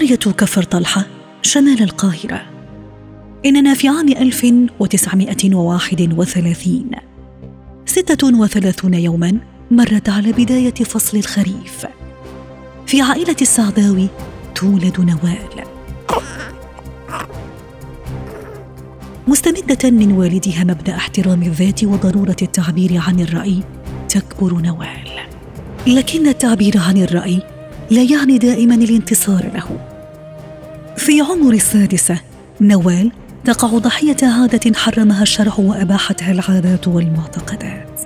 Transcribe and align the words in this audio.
قرية 0.00 0.16
كفر 0.16 0.62
طلحة 0.62 1.06
شمال 1.42 1.82
القاهرة. 1.82 2.42
إننا 3.46 3.74
في 3.74 3.88
عام 3.88 4.08
1931 4.08 6.90
ستة 7.86 8.40
وثلاثون 8.40 8.94
يوما 8.94 9.38
مرت 9.70 10.08
على 10.08 10.32
بداية 10.32 10.74
فصل 10.74 11.16
الخريف. 11.16 11.86
في 12.86 13.02
عائلة 13.02 13.36
السعداوي 13.42 14.08
تولد 14.54 15.00
نوال. 15.00 15.64
مستمدة 19.28 19.90
من 19.90 20.12
والدها 20.12 20.64
مبدأ 20.64 20.96
احترام 20.96 21.42
الذات 21.42 21.84
وضرورة 21.84 22.36
التعبير 22.42 23.02
عن 23.08 23.20
الرأي 23.20 23.62
تكبر 24.08 24.52
نوال. 24.52 25.10
لكن 25.86 26.28
التعبير 26.28 26.78
عن 26.78 26.96
الرأي 26.96 27.59
لا 27.90 28.02
يعني 28.02 28.38
دائما 28.38 28.74
الانتصار 28.74 29.50
له. 29.54 29.80
في 30.96 31.20
عمر 31.20 31.52
السادسة 31.52 32.20
نوال 32.60 33.12
تقع 33.44 33.68
ضحية 33.68 34.16
عادة 34.22 34.78
حرمها 34.78 35.22
الشرع 35.22 35.54
وأباحتها 35.58 36.32
العادات 36.32 36.88
والمعتقدات. 36.88 38.00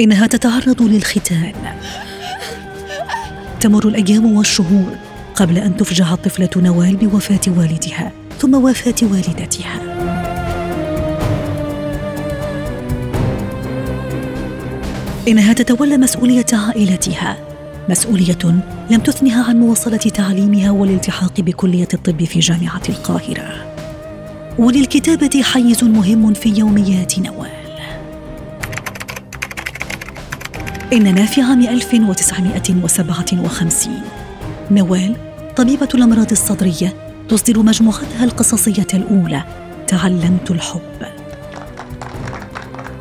إنها 0.00 0.26
تتعرض 0.26 0.82
للختان. 0.82 1.52
تمر 3.60 3.88
الأيام 3.88 4.36
والشهور 4.36 4.96
قبل 5.34 5.58
أن 5.58 5.76
تفجع 5.76 6.12
الطفلة 6.12 6.50
نوال 6.56 6.96
بوفاة 6.96 7.40
والدها 7.56 8.12
ثم 8.38 8.54
وفاة 8.54 8.94
والدتها. 9.02 9.80
إنها 15.28 15.52
تتولى 15.52 15.96
مسؤولية 15.96 16.46
عائلتها. 16.52 17.47
مسؤولية 17.88 18.38
لم 18.90 19.00
تثنها 19.00 19.48
عن 19.48 19.60
مواصلة 19.60 19.96
تعليمها 19.96 20.70
والالتحاق 20.70 21.40
بكلية 21.40 21.88
الطب 21.94 22.24
في 22.24 22.38
جامعة 22.38 22.82
القاهرة. 22.88 23.74
وللكتابة 24.58 25.42
حيز 25.42 25.84
مهم 25.84 26.34
في 26.34 26.48
يوميات 26.48 27.18
نوال. 27.18 27.48
إننا 30.92 31.26
في 31.26 31.42
عام 31.42 31.60
1957 31.60 33.94
نوال 34.70 35.16
طبيبة 35.56 35.88
الأمراض 35.94 36.30
الصدرية 36.30 36.94
تصدر 37.28 37.62
مجموعتها 37.62 38.24
القصصية 38.24 38.86
الأولى 38.94 39.42
تعلمت 39.86 40.50
الحب. 40.50 40.80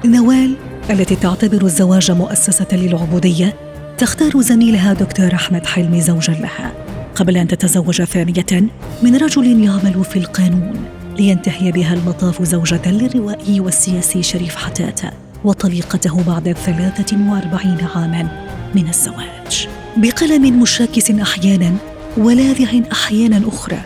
نوال 0.06 0.56
التي 0.90 1.16
تعتبر 1.16 1.66
الزواج 1.66 2.12
مؤسسة 2.12 2.68
للعبودية 2.72 3.67
تختار 3.98 4.42
زميلها 4.42 4.94
دكتور 4.94 5.34
أحمد 5.34 5.66
حلمي 5.66 6.02
زوجا 6.02 6.34
لها 6.34 6.72
قبل 7.16 7.38
أن 7.38 7.48
تتزوج 7.48 8.02
ثانية 8.02 8.70
من 9.04 9.16
رجل 9.16 9.64
يعمل 9.64 10.04
في 10.04 10.20
القانون 10.20 10.86
لينتهي 11.18 11.72
بها 11.72 11.94
المطاف 11.94 12.44
زوجة 12.44 12.92
للروائي 12.92 13.60
والسياسي 13.60 14.24
شريف 14.24 14.56
حتاتة 14.56 15.12
وطليقته 15.44 16.24
بعد 16.24 16.52
ثلاثة 16.52 17.32
وأربعين 17.32 17.78
عاما 17.96 18.48
من 18.76 18.90
الزواج. 18.90 19.68
بقلم 19.98 20.62
مشاكس 20.62 21.12
أحيانا 21.12 21.76
ولاذع 22.18 22.80
أحيانا 22.92 23.42
أخرى 23.48 23.80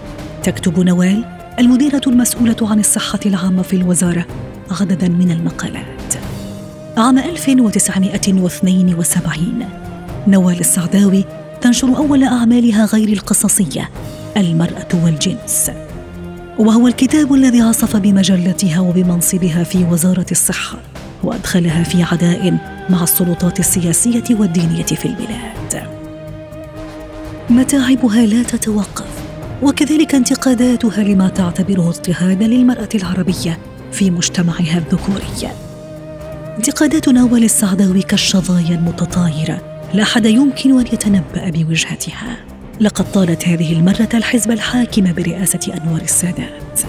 تكتب 0.43 0.79
نوال 0.79 1.25
المديرة 1.59 2.01
المسؤولة 2.07 2.57
عن 2.61 2.79
الصحة 2.79 3.19
العامة 3.25 3.61
في 3.61 3.75
الوزارة 3.75 4.25
عددا 4.71 5.09
من 5.09 5.31
المقالات. 5.31 6.13
عام 6.97 7.17
1972 7.17 9.80
نوال 10.27 10.59
السعداوي 10.59 11.25
تنشر 11.61 11.97
أول 11.97 12.23
أعمالها 12.23 12.85
غير 12.85 13.09
القصصية 13.09 13.89
المرأة 14.37 14.87
والجنس. 15.03 15.71
وهو 16.59 16.87
الكتاب 16.87 17.33
الذي 17.33 17.61
عصف 17.61 17.95
بمجلتها 17.95 18.79
وبمنصبها 18.79 19.63
في 19.63 19.83
وزارة 19.83 20.25
الصحة 20.31 20.77
وأدخلها 21.23 21.83
في 21.83 22.03
عداء 22.03 22.57
مع 22.89 23.03
السلطات 23.03 23.59
السياسية 23.59 24.23
والدينية 24.31 24.83
في 24.83 25.05
البلاد. 25.05 25.83
متاعبها 27.49 28.25
لا 28.25 28.43
تتوقف 28.43 29.21
وكذلك 29.63 30.15
انتقاداتها 30.15 31.03
لما 31.03 31.29
تعتبره 31.29 31.89
اضطهادا 31.89 32.47
للمرأة 32.47 32.89
العربية 32.95 33.59
في 33.91 34.11
مجتمعها 34.11 34.77
الذكوري. 34.77 35.51
انتقادات 36.57 37.09
نوال 37.09 37.43
السعداوي 37.43 38.01
كالشظايا 38.01 38.75
المتطايرة 38.75 39.70
لا 39.93 40.03
أحد 40.03 40.25
يمكن 40.25 40.79
أن 40.79 40.85
يتنبأ 40.93 41.49
بوجهتها. 41.49 42.37
لقد 42.79 43.11
طالت 43.11 43.47
هذه 43.47 43.73
المرة 43.73 44.09
الحزب 44.13 44.51
الحاكم 44.51 45.13
برئاسة 45.13 45.73
أنور 45.83 46.01
السادات. 46.01 46.81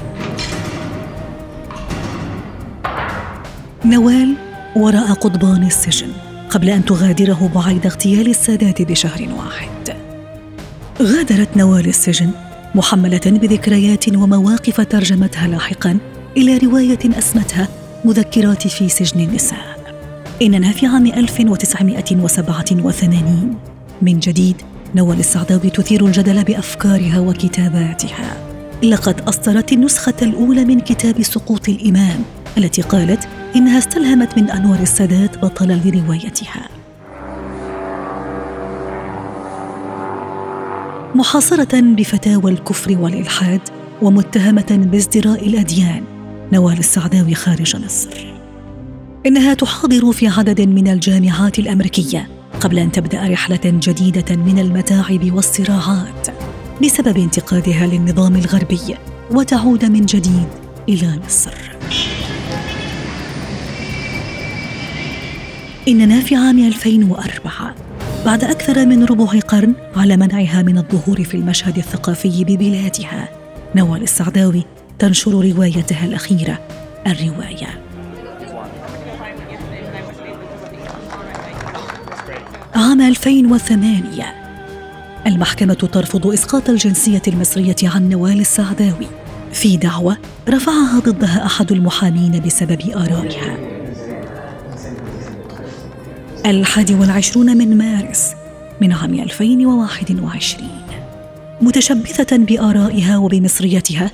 نوال 3.84 4.34
وراء 4.76 5.12
قضبان 5.12 5.66
السجن 5.66 6.08
قبل 6.50 6.70
أن 6.70 6.84
تغادره 6.84 7.50
بعيد 7.54 7.86
اغتيال 7.86 8.30
السادات 8.30 8.82
بشهر 8.82 9.28
واحد. 9.38 9.96
غادرت 11.02 11.56
نوال 11.56 11.88
السجن 11.88 12.30
محملة 12.74 13.20
بذكريات 13.26 14.08
ومواقف 14.08 14.80
ترجمتها 14.80 15.48
لاحقا 15.48 15.98
إلى 16.36 16.58
رواية 16.58 17.18
أسمتها 17.18 17.68
مذكرات 18.04 18.68
في 18.68 18.88
سجن 18.88 19.20
النساء. 19.20 19.81
إننا 20.42 20.72
في 20.72 20.86
عام 20.86 21.06
1987 21.06 23.56
من 24.02 24.18
جديد 24.18 24.56
نوال 24.94 25.18
السعداوي 25.18 25.70
تثير 25.70 26.06
الجدل 26.06 26.44
بأفكارها 26.44 27.20
وكتاباتها. 27.20 28.36
لقد 28.82 29.20
أصدرت 29.20 29.72
النسخة 29.72 30.14
الأولى 30.22 30.64
من 30.64 30.80
كتاب 30.80 31.22
سقوط 31.22 31.68
الإمام 31.68 32.22
التي 32.58 32.82
قالت 32.82 33.28
إنها 33.56 33.78
استلهمت 33.78 34.38
من 34.38 34.50
أنور 34.50 34.76
السادات 34.76 35.38
بطلا 35.38 35.80
لروايتها. 35.84 36.68
محاصرة 41.14 41.80
بفتاوى 41.80 42.52
الكفر 42.52 42.98
والإلحاد 42.98 43.60
ومتهمة 44.02 44.88
بازدراء 44.92 45.48
الأديان 45.48 46.04
نوال 46.52 46.78
السعداوي 46.78 47.34
خارج 47.34 47.84
مصر. 47.84 48.31
إنها 49.26 49.54
تحاضر 49.54 50.12
في 50.12 50.28
عدد 50.28 50.60
من 50.60 50.88
الجامعات 50.88 51.58
الأمريكية 51.58 52.28
قبل 52.60 52.78
أن 52.78 52.92
تبدأ 52.92 53.28
رحلة 53.28 53.60
جديدة 53.64 54.36
من 54.36 54.58
المتاعب 54.58 55.32
والصراعات 55.32 56.28
بسبب 56.84 57.18
انتقادها 57.18 57.86
للنظام 57.86 58.36
الغربي 58.36 58.96
وتعود 59.30 59.84
من 59.84 60.06
جديد 60.06 60.46
إلى 60.88 61.18
مصر. 61.26 61.54
إننا 65.88 66.20
في 66.20 66.36
عام 66.36 66.58
2004 66.58 67.74
بعد 68.26 68.44
أكثر 68.44 68.86
من 68.86 69.04
ربع 69.04 69.38
قرن 69.38 69.74
على 69.96 70.16
منعها 70.16 70.62
من 70.62 70.78
الظهور 70.78 71.24
في 71.24 71.34
المشهد 71.34 71.76
الثقافي 71.78 72.44
ببلادها 72.44 73.28
نوال 73.76 74.02
السعداوي 74.02 74.64
تنشر 74.98 75.30
روايتها 75.30 76.06
الأخيرة 76.06 76.58
الرواية 77.06 77.91
عام 82.74 83.00
2008 83.00 84.34
المحكمة 85.26 85.74
ترفض 85.74 86.26
إسقاط 86.26 86.70
الجنسية 86.70 87.22
المصرية 87.28 87.76
عن 87.82 88.08
نوال 88.08 88.40
السعداوي. 88.40 89.06
في 89.52 89.76
دعوى 89.76 90.16
رفعها 90.48 90.98
ضدها 90.98 91.46
أحد 91.46 91.72
المحامين 91.72 92.40
بسبب 92.40 92.80
آرائها. 92.90 93.56
الحادي 96.46 96.94
والعشرون 96.94 97.56
من 97.56 97.78
مارس 97.78 98.32
من 98.80 98.92
عام 98.92 99.14
2021 99.14 100.68
متشبثة 101.60 102.36
بآرائها 102.36 103.18
وبمصريتها 103.18 104.10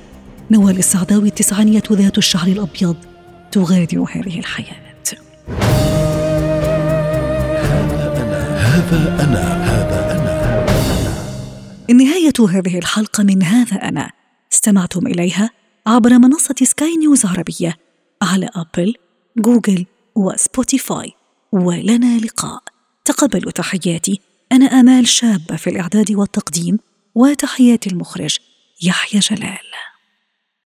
نوال 0.51 0.77
السعداوي 0.77 1.27
التسعانية 1.27 1.83
ذات 1.91 2.17
الشعر 2.17 2.47
الأبيض 2.47 2.95
تغادر 3.51 4.05
هذه 4.15 4.39
الحياة. 4.39 4.88
هذا 8.79 9.23
أنا 9.23 9.63
هذا 9.63 10.11
أنا. 10.11 11.93
نهاية 11.93 12.33
هذه 12.49 12.77
الحلقة 12.77 13.23
من 13.23 13.43
هذا 13.43 13.75
أنا. 13.75 14.11
استمعتم 14.53 15.07
إليها 15.07 15.49
عبر 15.87 16.09
منصة 16.09 16.55
سكاي 16.63 16.97
نيوز 16.97 17.25
عربية 17.25 17.77
على 18.21 18.49
أبل، 18.55 18.93
جوجل 19.37 19.85
وسبوتيفاي. 20.15 21.11
ولنا 21.51 22.17
لقاء. 22.17 22.63
تقبلوا 23.05 23.51
تحياتي. 23.51 24.21
أنا 24.51 24.65
آمال 24.65 25.07
شابة 25.07 25.55
في 25.55 25.69
الإعداد 25.69 26.11
والتقديم 26.11 26.79
وتحيات 27.15 27.87
المخرج 27.87 28.37
يحيى 28.81 29.19
جلال. 29.19 29.69